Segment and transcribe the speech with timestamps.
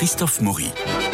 [0.00, 1.09] Christophe Maury.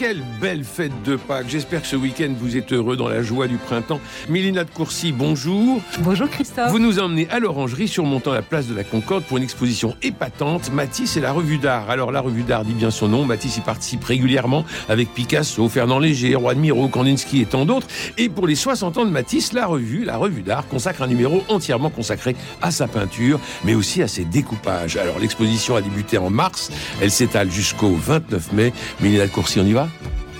[0.00, 1.50] Quelle belle fête de Pâques.
[1.50, 4.00] J'espère que ce week-end vous êtes heureux dans la joie du printemps.
[4.30, 5.82] Mélina de Courcy, bonjour.
[5.98, 6.70] Bonjour Christophe.
[6.70, 10.72] Vous nous emmenez à l'Orangerie surmontant la place de la Concorde pour une exposition épatante,
[10.72, 11.90] Matisse et la revue d'art.
[11.90, 15.98] Alors la revue d'art dit bien son nom, Matisse y participe régulièrement avec Picasso, Fernand
[15.98, 17.86] Léger, Roi de Miro, Kandinsky et tant d'autres.
[18.16, 21.44] Et pour les 60 ans de Matisse, la revue, la revue d'art consacre un numéro
[21.48, 24.96] entièrement consacré à sa peinture, mais aussi à ses découpages.
[24.96, 26.70] Alors l'exposition a débuté en mars,
[27.02, 28.72] elle s'étale jusqu'au 29 mai.
[29.02, 29.89] Mélina de Courcy, on y va?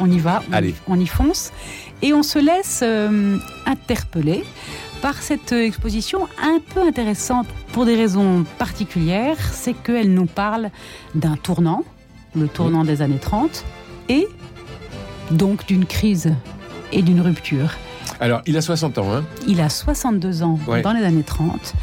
[0.01, 0.43] On y va,
[0.89, 1.53] on, y fonce.
[2.03, 4.45] Et on se laisse euh, interpeller
[5.03, 9.39] par cette exposition un peu intéressante pour des raisons particulières.
[9.53, 10.71] C'est qu'elle nous parle
[11.15, 11.85] d'un tournant,
[12.35, 13.65] le tournant des années 30,
[14.09, 14.27] et
[15.31, 16.35] donc d'une crise
[16.93, 17.71] et d'une rupture.
[18.21, 21.75] Alors, il a 60 ans, hein Il a 62 ans dans les années 30.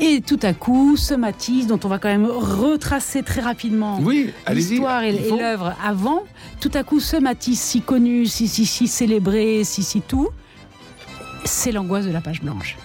[0.00, 4.32] Et tout à coup, ce Matisse, dont on va quand même retracer très rapidement oui,
[4.52, 6.22] l'histoire et, l'œuvre avant,
[6.60, 10.28] tout à coup, ce Matisse si connu, si, si, si célébré, si, si tout,
[11.44, 12.76] c'est l'angoisse de la page blanche.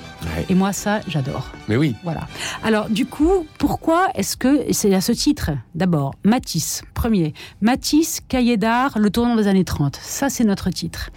[0.49, 1.49] Et moi, ça, j'adore.
[1.67, 1.95] Mais oui.
[2.03, 2.27] Voilà.
[2.63, 5.51] Alors, du coup, pourquoi est-ce que c'est à ce titre?
[5.75, 7.33] D'abord, Matisse, premier.
[7.61, 9.97] Matisse, cahier d'art, le tournant des années 30.
[10.01, 11.09] Ça, c'est notre titre.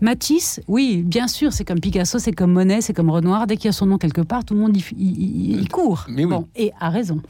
[0.00, 3.46] Matisse, oui, bien sûr, c'est comme Picasso, c'est comme Monet, c'est comme Renoir.
[3.46, 6.06] Dès qu'il y a son nom quelque part, tout le monde y, court.
[6.08, 7.20] Mais bon, et a raison.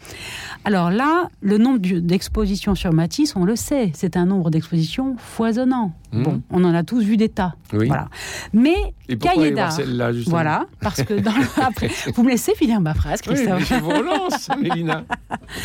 [0.64, 5.92] Alors là, le nombre d'expositions sur Matisse, on le sait, c'est un nombre d'expositions foisonnant.
[6.12, 6.22] Mmh.
[6.22, 7.54] Bon, on en a tous vu des tas.
[7.72, 8.08] Voilà.
[8.52, 8.74] Mais
[9.20, 9.78] cahier d'art.
[10.26, 13.60] Voilà, parce que dans après, vous me laissez finir ma phrase, Christophe.
[13.60, 15.04] Oui, je vous relance, Mélina.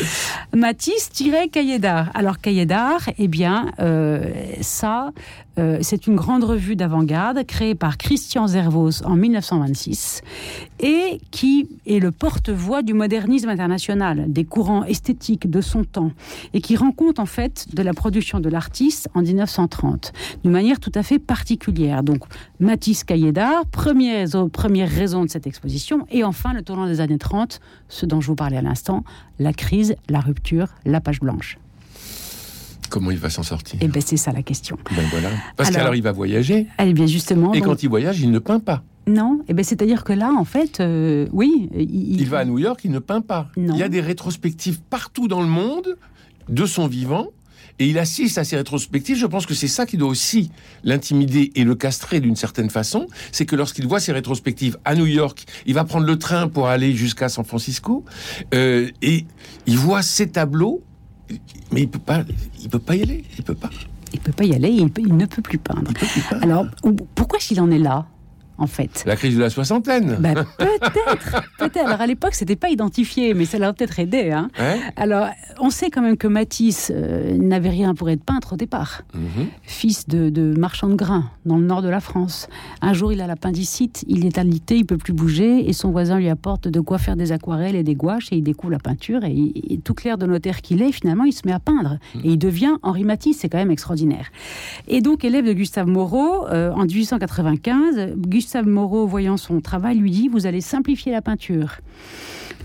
[0.56, 2.10] Matisse-cahier d'art.
[2.14, 4.30] Alors cahier d'art, eh bien, euh,
[4.60, 5.10] ça,
[5.58, 10.22] euh, c'est une grande revue d'avant-garde créée par Christian Zervos en 1926
[10.80, 16.12] et qui est le porte-voix du modernisme international, des courants esthétiques de son temps
[16.52, 20.12] et qui rend compte en fait de la production de l'artiste en 1930
[20.42, 22.02] d'une manière tout à fait particulière.
[22.02, 22.24] Donc
[22.60, 27.18] Matisse Cahier d'art, première, première raison de cette exposition et enfin le tournant des années
[27.18, 29.04] 30, ce dont je vous parlais à l'instant,
[29.38, 31.58] la crise, la rupture, la page blanche.
[32.88, 34.78] Comment il va s'en sortir Eh bien, c'est ça la question.
[34.94, 35.30] Ben voilà.
[35.56, 36.66] Parce qu'alors, il va voyager.
[36.78, 37.52] Eh bien, justement.
[37.52, 38.82] Et quand il voyage, il ne peint pas.
[39.08, 41.68] Non, eh ben, c'est-à-dire que là, en fait, euh, oui.
[41.76, 42.20] Il...
[42.20, 42.28] il...
[42.28, 43.48] va à New York, il ne peint pas.
[43.56, 43.74] Non.
[43.74, 45.96] Il y a des rétrospectives partout dans le monde
[46.48, 47.28] de son vivant.
[47.78, 49.16] Et il assiste à ces rétrospectives.
[49.16, 50.50] Je pense que c'est ça qui doit aussi
[50.82, 53.06] l'intimider et le castrer d'une certaine façon.
[53.32, 56.68] C'est que lorsqu'il voit ces rétrospectives à New York, il va prendre le train pour
[56.68, 58.04] aller jusqu'à San Francisco.
[58.54, 59.26] Euh, et
[59.66, 60.82] il voit ces tableaux
[61.72, 62.22] mais il peut pas,
[62.60, 63.24] il peut pas y aller.
[63.38, 63.70] Il peut pas.
[64.12, 64.68] Il peut pas y aller.
[64.68, 65.92] Il, il ne peut plus peindre.
[65.92, 66.42] Peut plus peindre.
[66.42, 66.66] Alors
[67.14, 68.06] pourquoi s'il en est là?
[68.58, 69.04] En fait.
[69.06, 70.16] La crise de la soixantaine.
[70.20, 71.86] Bah, peut-être, peut-être.
[71.86, 74.30] Alors à l'époque, c'était pas identifié, mais ça l'a peut-être aidé.
[74.30, 74.48] Hein.
[74.96, 75.28] Alors,
[75.60, 79.02] on sait quand même que Matisse euh, n'avait rien pour être peintre au départ.
[79.14, 79.46] Mhm.
[79.62, 82.48] Fils de, marchand de grains dans le nord de la France.
[82.80, 86.18] Un jour, il a l'appendicite, il est alité, il peut plus bouger, et son voisin
[86.18, 89.24] lui apporte de quoi faire des aquarelles et des gouaches, et il découvre la peinture,
[89.24, 91.98] et, tout clair de notaire qu'il est, finalement, il se met à peindre.
[92.14, 92.20] Mhm.
[92.24, 94.30] Et il devient Henri Matisse, c'est quand même extraordinaire.
[94.88, 99.98] Et donc, élève de Gustave Moreau, euh, en 1895, Gustave Gustave Moreau, voyant son travail,
[99.98, 101.78] lui dit Vous allez simplifier la peinture.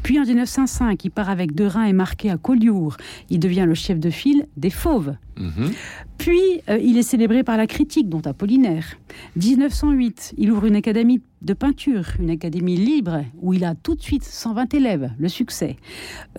[0.03, 2.97] Puis en 1905, il part avec Derain et Marquet à Collioure.
[3.29, 5.15] Il devient le chef de file des Fauves.
[5.37, 5.71] Mhm.
[6.17, 8.85] Puis euh, il est célébré par la critique, dont Apollinaire.
[9.35, 14.01] 1908, il ouvre une académie de peinture, une académie libre, où il a tout de
[14.01, 15.77] suite 120 élèves, le succès.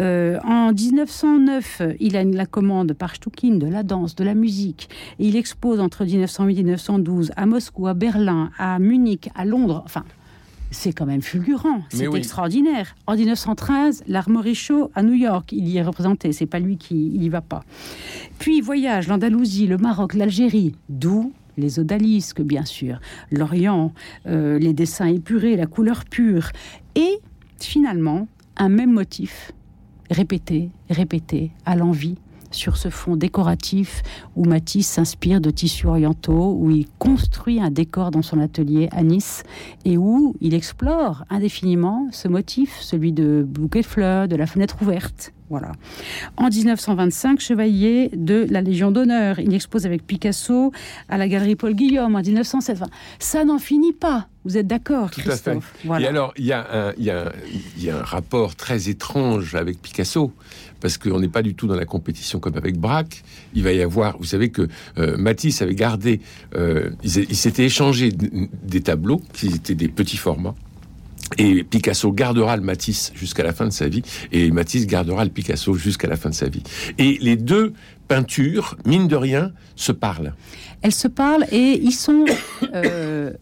[0.01, 4.89] Euh, en 1909, il a la commande par Stukin de la danse, de la musique.
[5.19, 9.83] Et il expose entre 1908 et 1912 à Moscou, à Berlin, à Munich, à Londres,
[9.85, 10.05] enfin
[10.73, 12.97] c'est quand même fulgurant, c'est extraordinaire.
[13.07, 17.13] En 1913, l'Armory Show à New York, il y est représenté, c'est pas lui qui
[17.15, 17.63] il y va pas.
[18.39, 22.99] Puis voyage l'Andalousie, le Maroc, l'Algérie, d'où les odalisques bien sûr,
[23.31, 23.93] l'Orient,
[24.27, 26.51] euh, les dessins épurés, la couleur pure,
[26.95, 27.19] et
[27.59, 28.27] finalement
[28.57, 29.53] un même motif
[30.11, 32.17] répété, répété à l'envie
[32.53, 34.03] sur ce fond décoratif
[34.37, 39.03] où Matisse s'inspire de tissus orientaux, où il construit un décor dans son atelier à
[39.03, 39.43] Nice
[39.85, 44.77] et où il explore indéfiniment ce motif, celui de bouquet de fleurs, de la fenêtre
[44.83, 45.33] ouverte.
[45.53, 45.73] Voilà.
[46.39, 49.39] En 1925, chevalier de la Légion d'honneur.
[49.39, 50.73] Il expose avec Picasso
[51.11, 52.79] à la galerie Paul Guillaume en 1907.
[53.19, 54.29] ça n'en finit pas.
[54.47, 55.75] Vous êtes d'accord, Christophe?
[56.01, 60.33] Et alors, il y, a un, rapport très étrange avec Picasso,
[60.81, 63.23] parce qu'on n'est pas du tout dans la compétition comme avec Braque.
[63.53, 66.23] Il va y avoir, vous savez que euh, Matisse avait gardé,
[66.57, 70.55] euh, il s'était échangé des tableaux qui étaient des petits formats
[71.39, 74.03] et Picasso gardera le Matisse jusqu'à la fin de sa vie,
[74.33, 76.63] et Matisse gardera le Picasso jusqu'à la fin de sa vie.
[76.99, 77.73] Et les deux
[78.09, 80.35] peintures, mine de rien, se parlent.
[80.83, 82.25] Elles se parlent et ils sont...
[82.75, 83.33] Euh,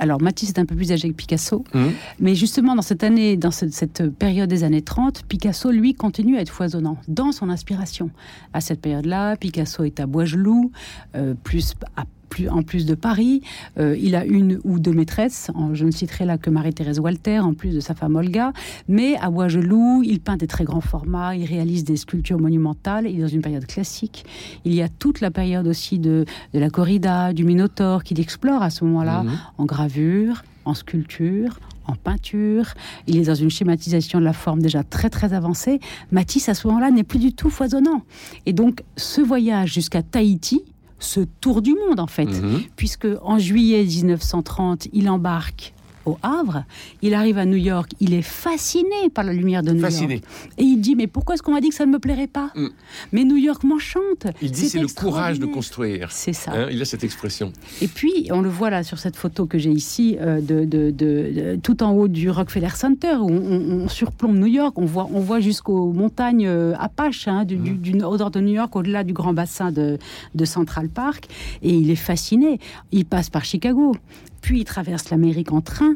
[0.00, 1.86] alors Matisse est un peu plus âgé que Picasso, mmh.
[2.18, 6.40] mais justement dans cette année, dans cette, période des années 30, Picasso, lui, continue à
[6.40, 8.10] être foisonnant dans son inspiration.
[8.52, 10.72] À cette période-là, Picasso est à Boisgelou,
[11.14, 12.04] euh, plus à
[12.50, 13.42] en plus de Paris.
[13.78, 15.50] Euh, il a une ou deux maîtresses.
[15.72, 18.52] Je ne citerai là que Marie-Thérèse Walter, en plus de sa femme Olga.
[18.88, 23.06] Mais à Boisgelou, il peint des très grands formats, il réalise des sculptures monumentales.
[23.06, 24.24] Il est dans une période classique.
[24.64, 28.70] Il y a toute la période aussi de, la corrida, du Minotaure, qu'il explore à
[28.70, 29.38] ce moment-là, mhm.
[29.58, 32.74] en gravure, en sculpture, en peinture.
[33.06, 35.80] Il est dans une schématisation de la forme déjà très très avancée.
[36.10, 38.02] Matisse, à ce moment-là, n'est plus du tout foisonnant.
[38.46, 40.62] Et donc, ce voyage jusqu'à Tahiti,
[41.02, 42.62] ce tour du monde en fait, mhm.
[42.76, 45.74] puisque en juillet 1930, il embarque
[46.06, 46.64] au Havre,
[47.02, 50.22] il arrive à New York, il est fasciné par la lumière de New York.
[50.58, 52.50] Et il dit, mais pourquoi est-ce qu'on m'a dit que ça ne me plairait pas
[52.54, 52.68] mm.
[53.12, 54.26] Mais New York m'enchante.
[54.40, 56.10] Il dit, c'est le courage de construire.
[56.10, 56.52] C'est ça.
[56.52, 57.52] Hein, il a cette expression.
[57.80, 61.82] Et puis, on le voit là sur cette photo que j'ai ici, euh, de, tout
[61.82, 65.92] en haut du Rockefeller Center, où on, surplombe New York, on voit, on voit jusqu'aux
[65.92, 67.96] montagnes euh, Apache, hein, du, mm.
[67.96, 69.98] nord de New York, au-delà du grand bassin de,
[70.34, 71.28] de Central Park.
[71.62, 72.58] Et il est fasciné.
[72.92, 73.94] Il passe par Chicago
[74.42, 75.94] puis il traverse l'Amérique en train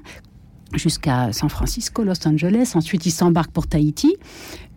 [0.73, 2.73] jusqu'à San Francisco, Los Angeles.
[2.75, 4.17] Ensuite, il s'embarque pour Tahiti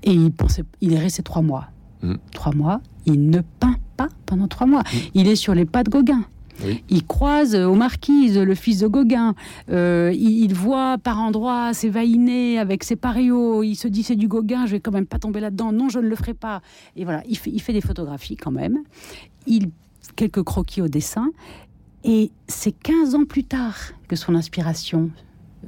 [0.03, 1.69] et il, pensait, il est resté trois mois.
[2.01, 2.15] Mm.
[2.33, 4.81] Trois mois, il ne peint pas pendant trois mois.
[4.81, 4.97] Mm.
[5.13, 6.25] Il est sur les pas de Gauguin.
[6.89, 9.33] Il croise aux marquises le fils de Gauguin.
[9.69, 13.63] Euh, il, voit par endroits ses vainés avec ses parios.
[13.63, 15.71] Il se dit c'est du Gauguin, je vais quand même pas tomber là-dedans.
[15.71, 16.61] Non, je ne le ferai pas.
[16.97, 18.79] Et voilà, il fait, il fait des photographies quand même.
[19.47, 19.69] Il
[20.15, 21.31] quelques croquis au dessin.
[22.03, 23.75] Et c'est 15 ans plus tard
[24.07, 25.09] que son inspiration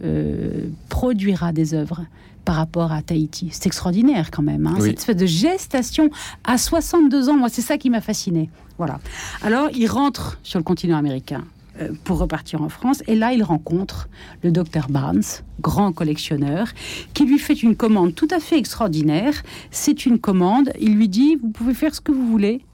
[0.04, 2.06] euh, produira des œuvres
[2.46, 3.50] par rapport à Tahiti.
[3.52, 6.10] C'est extraordinaire quand même, hein, cette espèce de gestation
[6.44, 7.38] à 62 ans.
[7.38, 8.50] Moi, c'est ça qui m'a fasciné.
[8.78, 9.00] Voilà.
[9.44, 11.44] Alors, il rentre sur le continent américain
[11.80, 13.04] euh, pour repartir en France.
[13.08, 14.10] Et là, il rencontre
[14.44, 15.24] le docteur Barnes,
[15.60, 16.70] grand collectionneur,
[17.14, 19.34] qui lui fait une commande tout à fait extraordinaire.
[19.70, 20.72] C'est une commande.
[20.80, 22.66] Il lui dit, vous pouvez faire ce que vous voulez.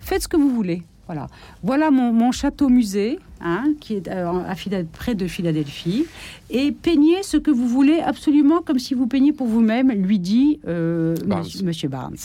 [0.00, 0.82] Faites ce que vous voulez.
[1.06, 1.26] Voilà,
[1.62, 4.54] voilà mon, château musée, hein, qui est euh, à,
[4.90, 6.06] près de Philadelphie,
[6.48, 10.60] et peignez ce que vous voulez absolument comme si vous peignez pour vous-même, lui dit
[10.66, 11.14] euh,
[11.62, 12.16] Monsieur, Barnes.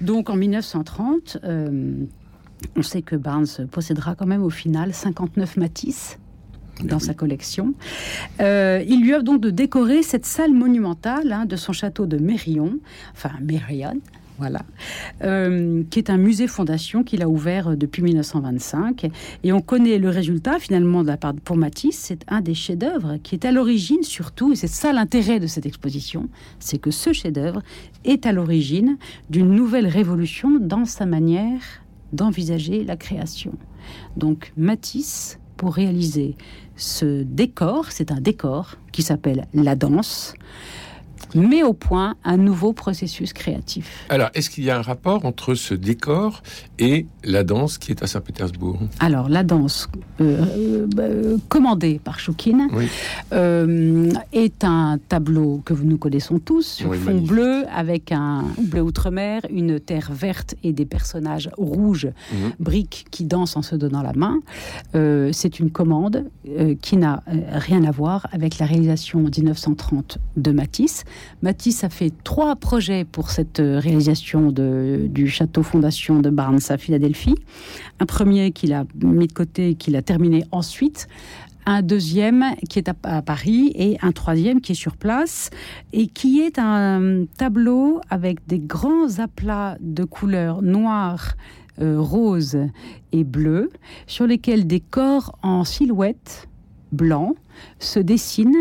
[0.00, 2.04] Donc en 1930, euh,
[2.76, 6.18] on sait que Barnes possédera quand même au final 59 Matisse
[6.84, 7.74] dans sa collection.
[8.40, 12.78] il lui offre donc de décorer cette salle monumentale hein, de son château de Mérion,
[13.12, 14.00] enfin Mérion,
[15.22, 19.10] euh, qui est un musée fondation qu'il a ouvert euh, depuis 1925.
[19.44, 21.98] Et on connaît le résultat finalement de la part pour Matisse.
[21.98, 25.66] C'est un des chefs-d'œuvre qui est à l'origine surtout, et c'est ça l'intérêt de cette
[25.66, 26.28] exposition,
[26.58, 27.62] c'est que ce chef-d'œuvre
[28.04, 28.96] est à l'origine
[29.30, 31.60] d'une nouvelle révolution dans sa manière
[32.12, 33.52] d'envisager la création.
[34.16, 36.36] Donc Matisse, pour réaliser
[36.76, 40.34] ce décor, c'est un décor qui s'appelle la danse
[41.34, 44.06] met au point un nouveau processus créatif.
[44.08, 46.42] Alors, est-ce qu'il y a un rapport entre ce décor
[46.78, 48.78] et la danse qui est à Saint-Pétersbourg?
[49.00, 49.88] Alors, la danse
[50.20, 52.68] euh, euh, commandée par Choukine
[53.32, 59.42] euh, est un tableau que nous connaissons tous sur fond bleu avec un bleu outre-mer,
[59.50, 62.52] une terre verte et des personnages rouges, mhm.
[62.60, 64.40] briques qui dansent en se donnant la main.
[65.32, 66.24] C'est une commande
[66.80, 71.04] qui n'a rien à voir avec la réalisation en 1930 de Matisse.
[71.42, 76.78] Matisse a fait trois projets pour cette euh, réalisation du château fondation de Barnes à
[76.78, 77.34] Philadelphie.
[78.00, 81.08] Un premier qu'il a mis de côté, qu'il a terminé ensuite
[81.66, 85.50] un deuxième qui est à, Paris et un troisième qui est sur place
[85.92, 91.34] et qui est un tableau avec des grands aplats de couleurs noires,
[91.80, 92.58] euh, roses
[93.12, 93.70] et bleues
[94.06, 96.48] sur lesquels des corps en silhouette
[96.92, 97.34] blanc
[97.78, 98.54] se dessine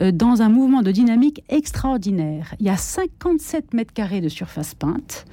[0.00, 2.54] euh, dans un mouvement de dynamique extraordinaire.
[2.60, 5.24] Il y a 57 mètres carrés de surface peinte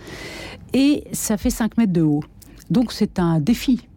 [0.73, 2.23] et ça fait 5 mètres de haut.
[2.69, 3.87] Donc c'est un défi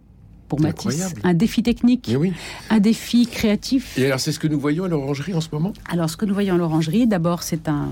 [0.49, 1.15] pour Matisse.
[1.23, 2.11] Un défi technique,
[2.71, 3.99] un défi créatif.
[3.99, 5.73] Et alors, c'est ce que nous voyons à l'orangerie en ce moment?
[5.91, 7.91] Alors, ce que nous voyons à l'orangerie, d'abord, c'est un,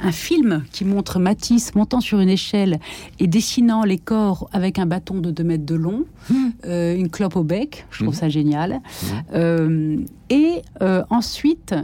[0.00, 2.78] un, film qui montre Matisse montant sur une échelle
[3.18, 6.34] et dessinant les corps avec un bâton de 2 mètres de long, hmm.
[6.66, 7.86] euh, une clope au bec.
[7.90, 8.18] Je trouve hmm.
[8.18, 8.72] ça génial.
[8.72, 9.06] Hmm.
[9.34, 9.96] Euh,
[10.30, 11.74] et euh, ensuite,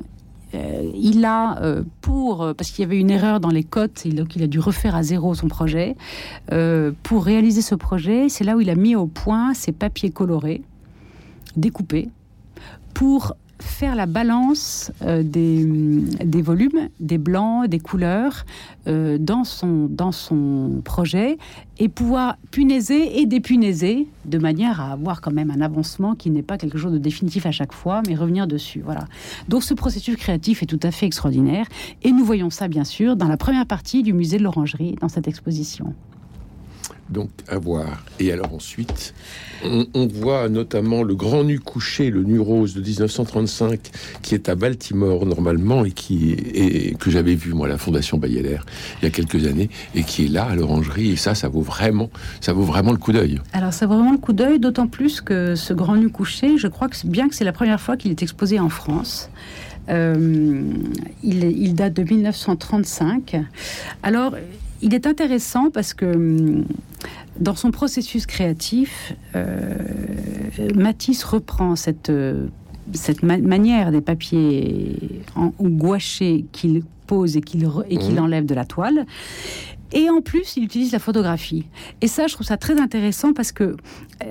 [0.54, 4.36] euh, il a, euh, pour, parce qu'il y avait une erreur dans les cotes, donc
[4.36, 5.96] il a dû refaire à zéro son projet.
[6.52, 10.10] Euh, pour réaliser ce projet, c'est là où il a mis au point ses papiers
[10.10, 10.62] colorés,
[11.56, 12.08] découpés,
[12.94, 18.44] pour faire la balance euh, des, des, volumes, des blancs, des couleurs
[18.86, 21.38] euh, dans, son, dans son projet
[21.78, 26.42] et pouvoir punaiser et dépunaiser de manière à avoir quand même un avancement qui n'est
[26.42, 28.82] pas quelque chose de définitif à chaque fois, mais revenir dessus.
[28.84, 29.04] Voilà.
[29.48, 31.66] Donc ce processus créatif est tout à fait extraordinaire
[32.02, 35.08] et nous voyons ça bien sûr dans la première partie du musée de l'Orangerie dans
[35.08, 35.94] cette exposition
[37.12, 38.04] donc à voir.
[38.18, 39.14] Et alors ensuite,
[39.64, 43.80] on, voit notamment le grand nu couché, le nu rose de 1935,
[44.22, 48.18] qui est à Baltimore normalement et qui est, que j'avais vu moi à la Fondation
[48.18, 48.58] Bayeler
[49.00, 51.12] il y a quelques années et qui est là à l'orangerie.
[51.12, 53.40] Et ça, ça vaut vraiment, ça vaut vraiment le coup d'œil.
[53.52, 56.66] Alors ça vaut vraiment le coup d'œil, d'autant plus que ce grand nu couché, je
[56.66, 59.30] crois que bien que c'est la première fois qu'il est exposé en France.
[59.88, 60.62] Euh,
[61.24, 63.36] il, il, date de 1935.
[64.04, 64.36] Alors,
[64.82, 66.64] il est intéressant parce que hum,
[67.38, 69.74] dans son processus créatif, euh,
[70.74, 72.48] Matisse reprend cette, euh,
[72.92, 78.18] cette manière des papiers en, gouachés qu'il pose et qu'il mmh.
[78.18, 79.06] enlève de la toile.
[79.92, 81.66] Et en plus, il utilise la photographie.
[82.00, 83.76] Et ça, je trouve ça très intéressant parce que,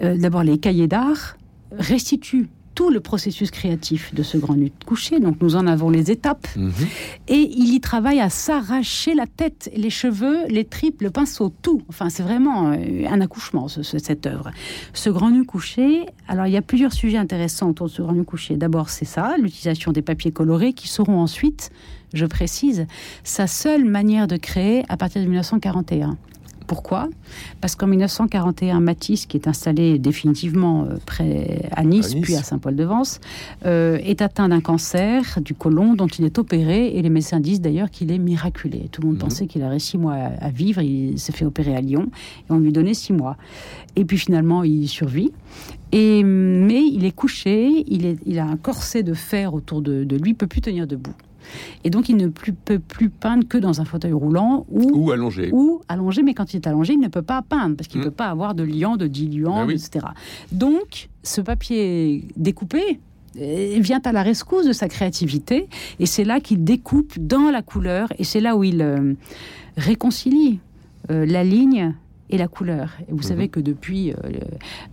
[0.01, 1.37] euh, d'abord, les cahiers d'art
[1.77, 5.19] restituent tout le processus créatif de ce grand nu couché.
[5.19, 6.47] Donc nous en avons les étapes.
[6.55, 6.71] Mhm.
[7.27, 11.81] Et il y travaille à s'arracher la tête, les cheveux, les tripes, le pinceau, tout.
[11.89, 14.51] Enfin, c'est vraiment euh, un accouchement, cette œuvre.
[14.93, 18.13] Ce grand nu couché, alors il y a plusieurs sujets intéressants autour de ce grand
[18.13, 18.55] nu couché.
[18.55, 21.71] D'abord, c'est ça, l'utilisation des papiers colorés qui seront ensuite,
[22.13, 22.87] je précise,
[23.23, 26.17] sa seule manière de créer à partir de 1941.
[26.67, 27.09] Pourquoi?
[27.59, 33.19] Parce qu'en 1941, Matisse, qui est installé définitivement euh, près à Nice, puis à Saint-Paul-de-Vence,
[33.65, 37.61] euh, est atteint d'un cancer du côlon dont il est opéré et les médecins disent
[37.61, 38.87] d'ailleurs qu'il est miraculé.
[38.91, 39.21] Tout le monde mhm.
[39.21, 40.81] pensait qu'il aurait six mois à, vivre.
[40.81, 42.09] Il s'est fait opérer à Lyon
[42.49, 43.37] et on lui donnait six mois.
[43.95, 45.31] Et puis finalement, il survit.
[45.91, 50.05] Et, mais il est couché, il, est, il a un corset de fer autour de,
[50.05, 51.13] de lui, il peut plus tenir debout.
[51.83, 55.49] Et donc, il ne peut plus peindre que dans un fauteuil roulant ou, allongé.
[55.51, 58.05] Ou allongé, mais quand il est allongé, il ne peut pas peindre parce qu'il ne
[58.05, 58.09] hmm.
[58.09, 60.05] peut pas avoir de liant, de diluant, ah etc.
[60.51, 62.99] Donc, ce papier découpé,
[63.39, 65.67] euh, vient à la rescousse de sa créativité
[65.99, 69.13] et c'est là qu'il découpe dans la couleur et c'est là où il euh,
[69.77, 70.59] réconcilie
[71.09, 71.95] euh, la ligne
[72.31, 72.89] et la couleur.
[73.07, 73.23] Et vous mhm.
[73.23, 74.15] savez que depuis euh,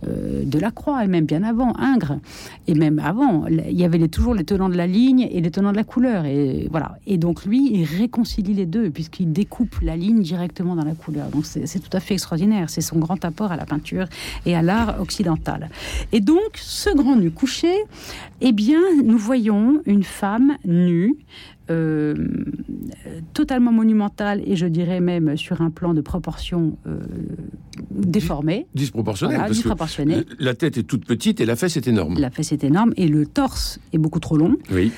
[0.07, 2.19] euh, Delacroix, et même bien avant, Ingres,
[2.67, 5.71] et même avant, il y avait toujours les tenants de la ligne et les tenants
[5.71, 6.25] de la couleur.
[6.25, 6.97] Et, voilà.
[7.07, 11.29] et donc lui, il réconcilie les deux, puisqu'il découpe la ligne directement dans la couleur.
[11.29, 12.69] Donc c'est tout à fait extraordinaire.
[12.69, 14.05] C'est son grand apport à la peinture
[14.45, 15.69] et à l'art occidental.
[16.11, 17.73] Et donc, ce grand nu couché,
[18.41, 21.15] eh bien, nous voyons une femme nue,
[21.69, 22.15] euh,
[23.33, 26.99] totalement monumentale et je dirais même sur un plan de proportion euh,
[27.91, 28.65] déformée.
[28.73, 30.25] Disproportionnelle.
[30.39, 32.19] la tête est toute petite et la fesse est énorme.
[32.19, 34.57] La fesse est énorme et le torse est beaucoup trop long.
[34.71, 34.91] Oui.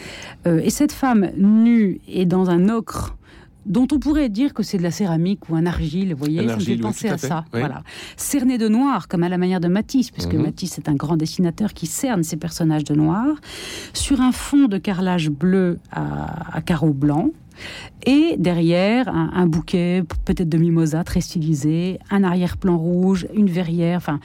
[0.47, 3.17] Euh, et cette femme nue est dans un ocre
[3.65, 6.55] dont on pourrait dire que c'est de la céramique ou un argile, vous voyez, ça
[6.55, 7.45] me fait penser à, ça.
[7.51, 7.83] Voilà.
[8.17, 10.43] Cerné de noir, comme à la manière de Matisse, puisque mhm.
[10.43, 13.27] Matisse est un grand dessinateur qui cerne ses personnages de noir,
[13.93, 17.31] sur un fond de carrelage bleu à, carreaux blancs.
[18.07, 24.19] Et derrière, un, bouquet, peut-être de mimosa très stylisé, un arrière-plan rouge, une verrière, enfin,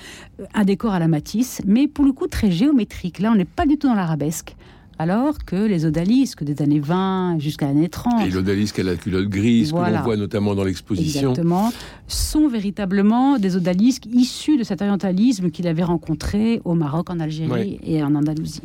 [0.54, 3.18] un décor à la Matisse, mais pour le coup très géométrique.
[3.18, 4.56] Là, on n'est pas du tout dans l'arabesque
[4.98, 8.26] alors que les odalisques des années 20 jusqu'à l'année 30.
[8.26, 11.30] Et l'odalisque à la culotte grise, que l'on voit notamment dans l'exposition.
[11.30, 11.72] Exactement.
[12.08, 17.78] Sont véritablement des odalisques issus de cet orientalisme qu'il avait rencontré au Maroc, en Algérie
[17.84, 18.62] et en Andalousie.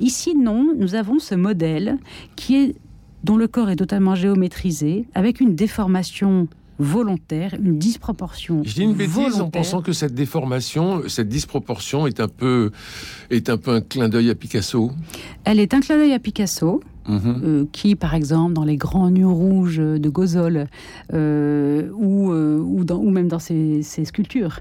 [0.00, 1.98] Ici, non, nous avons ce modèle
[2.36, 2.74] qui est
[3.24, 6.46] dont le corps est totalement géométrisé, avec une déformation
[6.78, 8.62] volontaire, une disproportion.
[8.64, 12.70] Je dis une bêtise en pensant que cette déformation, cette disproportion est un peu,
[13.30, 14.90] est un peu un clin d'œil à Picasso.
[15.44, 16.80] Elle est un clin d'œil à Picasso.
[17.08, 17.40] Mhm.
[17.44, 20.66] Euh, qui, par exemple, dans les grands nus rouges de Gozol,
[21.12, 24.60] euh, ou, euh, ou, dans, ou, même dans ses, sculptures,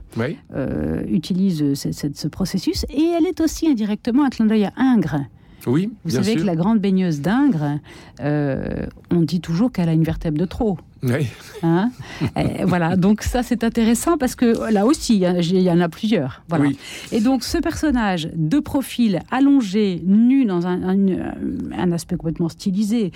[1.07, 2.85] utilise ce, ce, processus.
[2.89, 5.21] Et elle est aussi indirectement un clin d'œil à Ingres,
[5.67, 7.79] oui, Vous savez que la grande baigneuse d'Ingres,
[8.19, 10.77] on dit toujours qu'elle a une vertèbre de trop.
[11.03, 11.27] Oui.
[11.61, 11.91] Hein
[12.65, 16.43] voilà, donc ça c'est intéressant parce que là aussi, il y en a plusieurs.
[16.49, 16.69] Voilà.
[17.11, 23.11] Et donc ce personnage de profil allongé, nu, dans un, un, aspect complètement stylisé,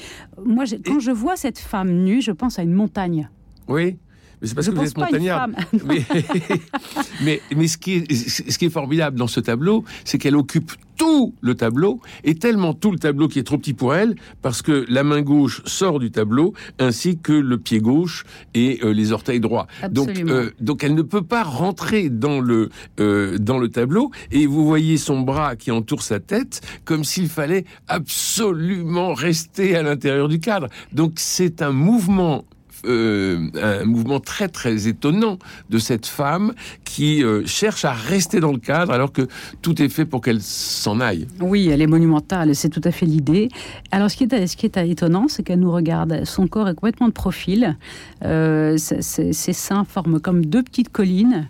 [0.46, 3.30] moi quand je vois cette femme nue, je pense à une montagne.
[3.68, 3.98] Oui.
[4.42, 5.48] Mais c'est parce que vous êtes montagnard.
[5.86, 6.06] Mais,
[7.24, 10.72] mais, mais, ce, qui est, ce qui est formidable dans ce tableau, c'est qu'elle occupe
[11.00, 14.62] tout le tableau, et tellement tout le tableau qui est trop petit pour elle, parce
[14.62, 19.14] que la main gauche sort du tableau, ainsi que le pied gauche et euh, les
[19.14, 19.68] orteils droits.
[19.92, 22.70] Donc, euh, donc elle ne peut pas rentrer dans le,
[23.00, 27.30] euh, dans le tableau, et vous voyez son bras qui entoure sa tête, comme s'il
[27.30, 30.68] fallait absolument rester à l'intérieur du cadre.
[30.92, 32.44] Donc c'est un mouvement
[32.86, 35.38] euh, un mouvement très très étonnant
[35.70, 39.28] de cette femme qui euh, cherche à rester dans le cadre alors que
[39.62, 41.28] tout est fait pour qu'elle s'en aille.
[41.40, 43.50] Oui, elle est monumentale, c'est tout à fait l'idée.
[43.92, 46.76] Alors ce qui est, ce qui est étonnant, c'est qu'elle nous regarde, son corps est
[46.76, 47.78] complètement de profil,
[48.24, 51.48] euh, ses seins forment comme deux petites collines.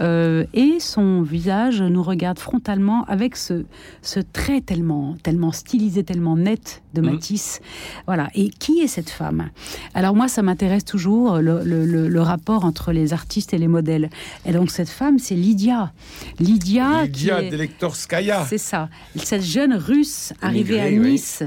[0.00, 3.64] Euh, et son visage nous regarde frontalement avec ce,
[4.02, 7.12] ce trait tellement, tellement stylisé, tellement net de mhm.
[7.12, 7.60] Matisse.
[8.06, 8.28] Voilà.
[8.34, 9.50] Et qui est cette femme?
[9.94, 14.08] Alors moi, ça m'intéresse toujours le, le, rapport entre les artistes et les modèles.
[14.46, 15.92] Et donc cette femme, c'est Lydia.
[16.40, 18.46] Lydia, Lydia Delektorskaya.
[18.48, 18.88] C'est ça.
[19.16, 21.42] Cette jeune Russe arrivée à Nice.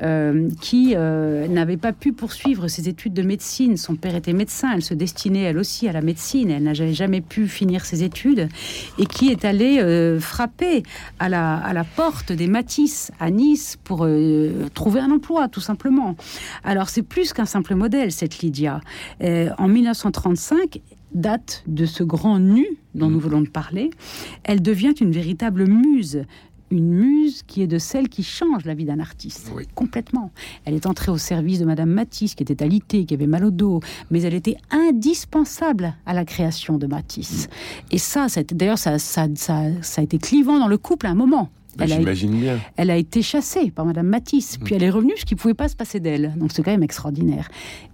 [0.00, 3.76] Euh, qui euh, n'avait pas pu poursuivre ses études de médecine.
[3.76, 7.20] Son père était médecin, elle se destinait elle aussi à la médecine, elle n'a jamais
[7.20, 8.48] pu finir ses études,
[8.98, 10.82] et qui est allée euh, frapper
[11.18, 14.08] à la, à la porte des Matisse à Nice pour
[14.72, 16.16] trouver un emploi, tout simplement.
[16.64, 18.80] Alors c'est plus qu'un simple modèle, cette Lydia.
[19.20, 20.80] en 1935,
[21.14, 23.12] date de ce grand nu dont mmh.
[23.12, 23.90] nous voulons parler,
[24.44, 26.24] elle devient une véritable muse,
[26.72, 29.52] une muse qui est de celle qui change la vie d'un artiste.
[29.74, 30.30] Complètement.
[30.64, 33.50] Elle est entrée au service de Madame Matisse, qui était alitée, qui avait mal au
[33.50, 37.48] dos, mais elle était indispensable à la création de Matisse.
[37.90, 41.14] Et ça, d'ailleurs, ça, ça, ça, ça a été clivant dans le couple à un
[41.14, 41.50] moment.
[41.76, 42.60] Bah, j'imagine bien.
[42.76, 45.54] Elle a été chassée par Madame Matisse, puis elle est revenue, ce qui ne pouvait
[45.54, 46.34] pas se passer d'elle.
[46.36, 47.48] Donc c'est quand même extraordinaire.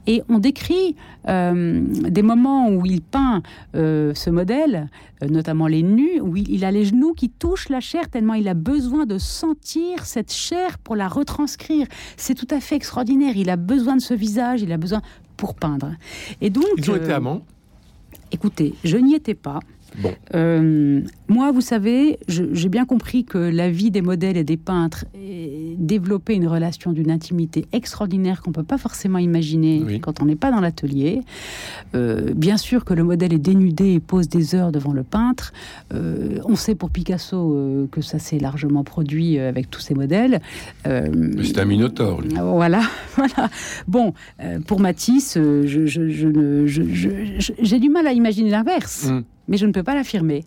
[0.07, 0.97] Et on décrit
[1.29, 3.43] euh, des moments où il peint
[3.77, 4.89] euh, ce modèle,
[5.23, 8.49] euh, notamment les nus, où il, a les genoux qui touchent la chair tellement il
[8.49, 11.87] a besoin de sentir cette chair pour la retranscrire.
[12.17, 13.37] C'est tout à fait extraordinaire.
[13.37, 15.03] Il a besoin de ce visage, il a besoin
[15.37, 15.93] pour peindre.
[16.41, 16.65] Et donc.
[16.79, 17.43] Ils ont été amants?
[18.33, 19.61] Écoutez, je n'y étais pas.
[19.97, 20.13] Bon.
[20.35, 25.05] Euh, moi, vous savez, j'ai bien compris que la vie des modèles et des peintres
[25.79, 30.37] développait une relation d'une intimité extraordinaire qu'on ne peut pas forcément imaginer quand on n'est
[30.37, 31.23] pas dans l'atelier.
[31.95, 35.53] Euh, bien sûr que le modèle est dénudé et pose des heures devant le peintre.
[35.95, 40.41] Euh, on sait pour Picasso que ça s'est largement produit avec tous ces modèles.
[40.85, 42.35] C'est un minotaure, lui.
[42.35, 42.83] Voilà,
[43.17, 43.51] voilà.
[43.87, 44.13] Bon,
[44.67, 49.07] pour Matisse, j'ai du mal à imaginer l'inverse.
[49.09, 50.45] Hum mais je ne peux pas l'affirmer.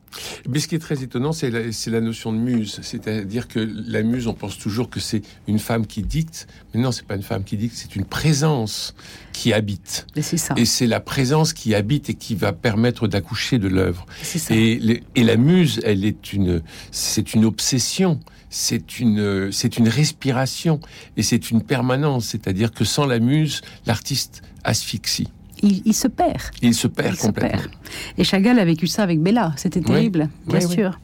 [0.48, 2.80] Mais ce qui est très étonnant, c'est la, notion de muse.
[2.84, 6.92] C'est-à-dire que la muse, on pense toujours que c'est une femme qui dicte, mais non,
[6.92, 8.96] c'est pas une femme qui dicte, c'est une présence
[9.34, 10.06] qui habite.
[10.16, 10.54] Et c'est ça.
[10.58, 14.06] Et c'est la présence qui habite et qui va permettre d'accoucher de l'œuvre.
[14.50, 16.62] Et, et la muse, elle est une,
[16.92, 18.20] c'est une obsession
[18.54, 20.82] c'est une, c'est une respiration
[21.16, 22.26] et c'est une permanence.
[22.26, 25.30] C'est-à-dire que sans la muse, l'artiste asphyxie
[25.62, 26.42] il, se perd.
[26.62, 27.72] Il se perd complètement.
[28.18, 29.54] Et Chagall a vécu ça avec Bella.
[29.58, 31.00] C'était terrible, bien sûr.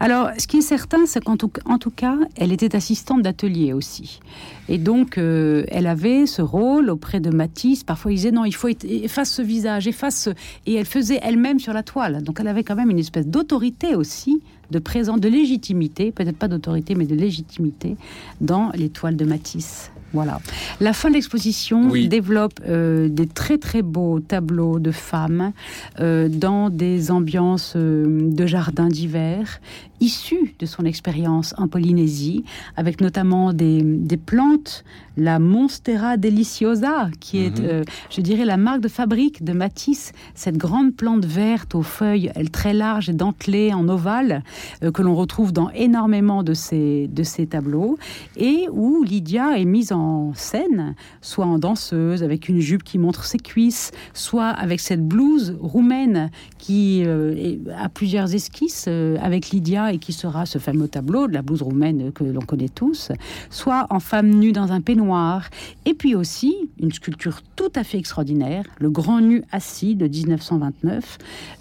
[0.00, 3.72] Alors, ce qui est certain, c'est qu'en tout, en tout cas, elle était assistante d'atelier
[3.72, 4.20] aussi.
[4.68, 7.84] Et donc, euh, elle avait ce rôle auprès de Matisse.
[7.84, 10.30] Parfois, il disait non, il faut effacer ce visage, efface ce...
[10.66, 12.22] Et elle faisait elle-même sur la toile.
[12.22, 16.48] Donc, elle avait quand même une espèce d'autorité aussi de présent, de légitimité, peut-être pas
[16.48, 17.96] d'autorité, mais de légitimité
[18.40, 19.90] dans les toiles de Matisse.
[20.12, 20.40] Voilà.
[20.80, 25.52] La fin de l'exposition développe euh, des très très beaux tableaux de femmes
[26.00, 29.60] euh, dans des ambiances euh, de jardins d'hiver
[30.00, 32.42] issus de son expérience en Polynésie,
[32.76, 34.82] avec notamment des, des plantes,
[35.18, 37.84] la Monstera deliciosa, qui est, mhm.
[38.08, 42.72] je dirais, la marque de fabrique de Matisse, cette grande plante verte aux feuilles très
[42.72, 44.42] larges et dentelées en ovale,
[44.80, 47.98] que l'on retrouve dans énormément de ces, de ces tableaux,
[48.36, 53.24] et où Lydia est mise en scène, soit en danseuse avec une jupe qui montre
[53.24, 59.92] ses cuisses, soit avec cette blouse roumaine qui euh, a plusieurs esquisses euh, avec Lydia
[59.92, 63.12] et qui sera ce fameux tableau de la blouse roumaine que l'on connaît tous,
[63.50, 65.48] soit en femme nue dans un peignoir,
[65.84, 71.18] et puis aussi une sculpture tout à fait extraordinaire, le grand nu assis de 1929,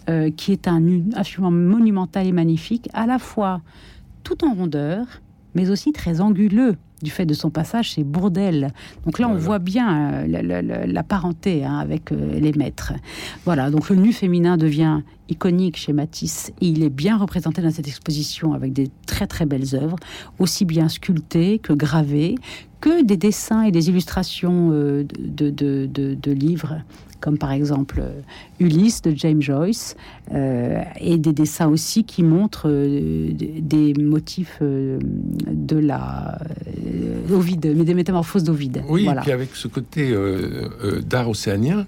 [0.10, 3.62] euh, qui est un nu absolument monumental et magnifique, à la fois
[4.23, 5.06] tout en rondeur,
[5.56, 8.71] mais aussi très anguleux du fait de son passage chez Bourdelle.
[9.06, 12.93] Donc là, on voit bien euh, la, parenté hein, avec euh, les maîtres.
[13.45, 17.71] Voilà, donc le nu féminin devient iconique chez Matisse et il est bien représenté dans
[17.71, 19.95] cette exposition avec des très très belles œuvres,
[20.39, 22.36] aussi bien sculptées que gravées,
[22.82, 26.82] que des dessins et des illustrations euh, de, de, livres
[27.19, 28.21] comme par exemple euh,
[28.60, 29.95] Ulysse de James Joyce,
[30.34, 36.39] euh, et des dessins aussi qui montrent des motifs de la
[37.32, 38.84] Ovide, mais des métamorphoses d'Ovide.
[38.89, 40.15] Oui, et puis avec ce côté
[41.05, 41.86] d'art océanien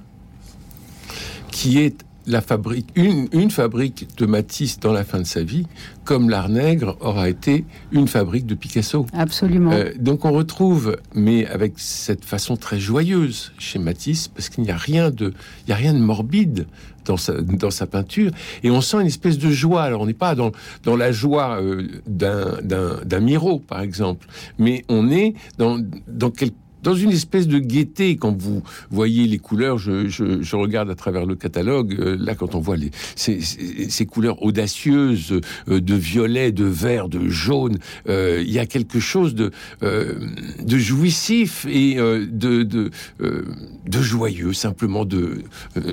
[1.51, 5.65] qui est la fabrique, une, fabrique de Matisse dans la fin de sa vie,
[6.03, 9.05] comme l'art nègre aura été une fabrique de Picasso.
[9.13, 9.71] Absolument.
[9.71, 14.71] Euh, donc on retrouve, mais avec cette façon très joyeuse chez Matisse, parce qu'il n'y
[14.71, 15.34] a rien de,
[15.65, 16.67] il y a rien de morbide
[17.05, 18.31] dans sa, dans sa peinture,
[18.63, 19.84] et on sent une espèce de joie.
[19.84, 20.51] Alors on n'est pas dans,
[20.84, 24.27] dans la joie euh, d'un Miro, par exemple,
[24.60, 29.37] mais on est dans, dans quelque dans une espèce de gaieté quand vous voyez les
[29.37, 29.77] couleurs.
[29.77, 33.39] Je, je, je regarde à travers le catalogue euh, là quand on voit les, ces,
[33.41, 35.39] ces couleurs audacieuses
[35.69, 37.77] euh, de violet, de vert, de jaune.
[38.07, 45.05] Euh, il y a quelque chose de de jouissif et de de, de joyeux, simplement
[45.05, 45.43] de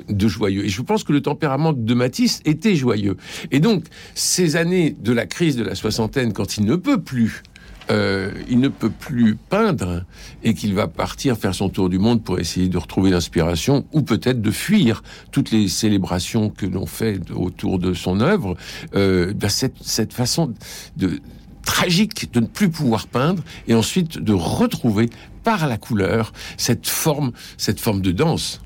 [0.07, 0.65] de joyeux.
[0.65, 3.17] Et je pense que le tempérament de Matisse était joyeux.
[3.51, 7.43] Et donc ces années de la crise de la soixantaine, quand il ne peut plus
[7.91, 10.03] euh, il ne peut plus peindre
[10.43, 14.01] et qu'il va partir faire son tour du monde pour essayer de retrouver l'inspiration ou
[14.01, 18.55] peut-être de fuir toutes les célébrations que l'on fait autour de son œuvre,
[18.95, 20.53] euh, bah, cette, cette façon
[20.97, 21.19] de
[21.63, 25.09] tragique de ne plus pouvoir peindre et ensuite de retrouver
[25.43, 28.61] par la couleur cette forme, cette forme de danse.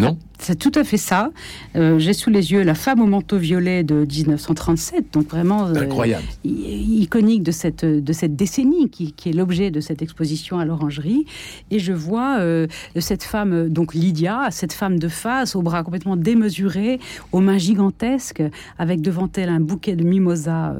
[0.00, 1.30] Non c'est tout à fait ça.
[1.76, 5.74] Euh, j'ai sous les yeux La femme au manteau violet de 1937, donc vraiment euh,
[5.74, 11.26] incroyable, iconique de cette de cette décennie qui, est l'objet de cette exposition à l'Orangerie.
[11.70, 12.66] Et je vois euh,
[12.98, 17.00] cette femme, donc Lydia, cette femme de face, aux bras complètement démesurés,
[17.32, 18.42] aux mains gigantesques,
[18.78, 20.74] avec devant elle un bouquet de mimosa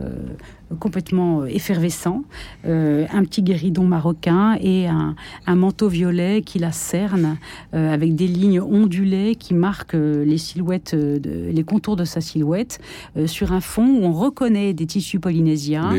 [0.78, 2.22] complètement effervescent,
[2.64, 5.14] un petit guéridon marocain et un,
[5.46, 7.38] un, manteau violet qui la cerne
[7.72, 11.18] avec des lignes ondulées qui marque euh, les silhouettes, euh,
[11.52, 12.80] les contours de sa silhouette
[13.16, 15.94] euh, sur un fond où on reconnaît des tissus polynésiens,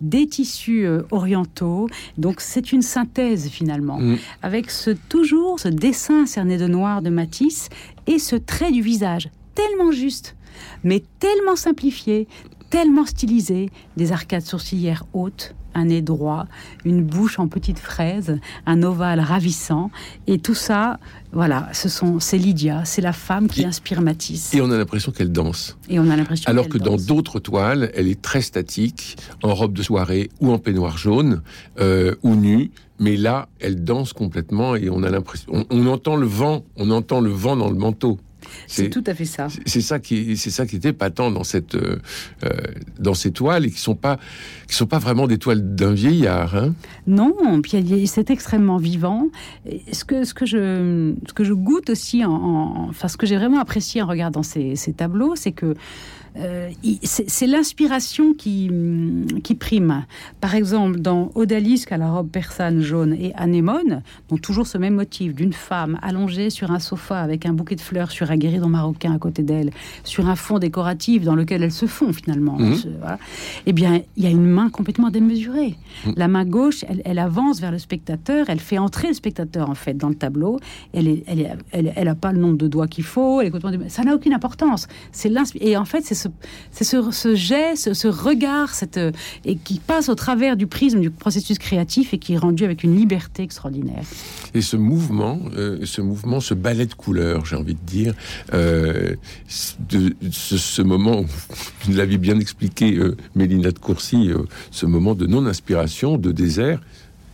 [0.00, 1.88] des tissus orientaux.
[2.18, 4.16] Donc c'est une synthèse finalement, mm.
[4.42, 7.68] avec ce toujours ce dessin cerné de noir de Matisse
[8.06, 10.36] et ce trait du visage tellement juste,
[10.84, 12.28] mais tellement simplifié,
[12.70, 16.46] tellement stylisé, des arcades sourcilières hautes, un nez droit,
[16.84, 19.90] une bouche en petite fraise, un ovale ravissant.
[20.26, 20.98] Et tout ça,
[21.32, 24.54] voilà, ce sont, c'est Lydia, c'est la femme qui inspire Matisse.
[24.54, 25.76] Et on a l'impression qu'elle danse.
[25.88, 29.74] Et on a l'impression Alors que dans d'autres toiles, elle est très statique, en robe
[29.74, 31.42] de soirée ou en peignoir jaune
[31.78, 32.70] euh, ou nue.
[32.98, 37.20] Mais là, elle danse complètement et on a l'impression, on entend le vent, on entend
[37.20, 38.18] le vent dans le manteau.
[38.66, 39.48] C'est tout à fait ça.
[39.66, 41.98] C'est ça qui, c'est ça qui était patent dans cette, euh,
[42.44, 42.50] euh,
[42.98, 44.18] dans ces toiles et qui sont pas,
[44.68, 46.54] qui sont pas vraiment des toiles d'un vieillard.
[46.56, 46.74] Hein
[47.06, 49.28] non, puis c'est extrêmement vivant.
[49.92, 53.36] Ce que, ce que je, ce que je goûte aussi, en, enfin ce que j'ai
[53.36, 55.74] vraiment apprécié en regardant ces, ces tableaux, c'est que
[56.38, 56.70] euh,
[57.02, 58.70] c'est l'inspiration qui,
[59.42, 60.04] qui prime.
[60.40, 64.94] Par exemple, dans Odalisque à la robe persane jaune et Anémone, dont toujours ce même
[64.94, 68.68] motif d'une femme allongée sur un sofa avec un bouquet de fleurs sur un guéridon
[68.68, 69.70] marocain à côté d'elle,
[70.04, 72.58] sur un fond décoratif dans lequel elles se fond finalement.
[72.58, 72.76] Mhm.
[73.66, 75.76] Eh bien, il y a une main complètement démesurée.
[76.06, 76.14] Mhm.
[76.16, 79.94] La main gauche, elle, avance vers le spectateur, elle fait entrer le spectateur en fait
[79.94, 80.58] dans le tableau.
[80.92, 83.42] Elle n'a elle, elle, pas le nombre de doigts qu'il faut.
[83.88, 84.86] ça n'a aucune importance.
[85.12, 86.28] C'est et en fait, c'est ce
[86.70, 88.98] c'est ce, ce, geste, ce, regard, cette,
[89.44, 92.82] et qui passe au travers du prisme du processus créatif et qui est rendu avec
[92.82, 94.04] une liberté extraordinaire.
[94.54, 98.14] Et ce mouvement, euh, ce mouvement, ce ballet de couleurs, j'ai envie de dire,
[98.52, 99.14] euh,
[99.78, 101.24] de, ce, moment,
[101.82, 104.30] vous l'avez bien expliqué, euh, Mélina de Courcy,
[104.70, 106.80] ce moment de non-inspiration, de désert,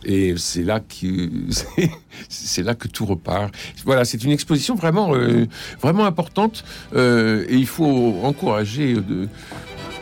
[0.05, 1.29] et c'est là que
[2.29, 3.53] c'est là que tout repart.
[3.85, 5.45] Voilà, c'est une exposition vraiment euh,
[5.81, 6.63] vraiment importante
[6.95, 9.27] euh, et il faut encourager de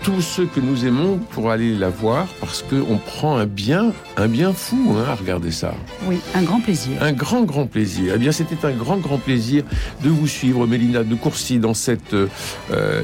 [0.04, 4.28] tous ceux que nous aimons pour aller la voir parce qu'on prend un bien, un
[4.28, 5.76] bien fou hein, à regarder ça.
[6.06, 6.98] Oui, un grand plaisir.
[7.02, 8.14] Un grand, grand plaisir.
[8.16, 9.64] Eh bien, c'était un grand, grand plaisir
[10.04, 12.28] de vous suivre, Mélina de Courcy, dans cette euh,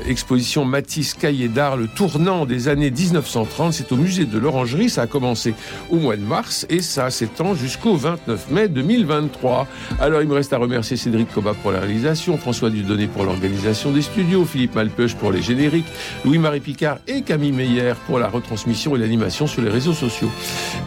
[0.08, 3.74] exposition Matisse Cahier d'Art, le tournant des années 1930.
[3.74, 4.90] C'est au musée de l'Orangerie.
[4.90, 5.54] Ça a commencé
[5.92, 9.68] au mois de mars et ça s'étend jusqu'au 29 mai 2023.
[10.00, 13.92] Alors, il me reste à remercier Cédric Coba pour la réalisation, François Dudonné pour l'organisation
[13.92, 15.88] des studios, Philippe Malpeuch pour les génériques,
[16.26, 20.30] Louis-Marie Picard Et Camille Meyer pour la retransmission et l'animation sur les réseaux sociaux.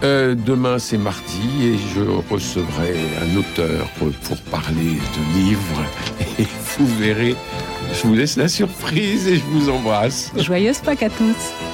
[0.02, 5.82] Euh, demain, c'est mardi et je recevrai un auteur pour parler de livres.
[6.38, 6.46] Et
[6.78, 7.34] vous verrez,
[7.92, 10.32] je vous laisse la surprise et je vous embrasse.
[10.36, 11.69] Joyeuse Pâques à tous.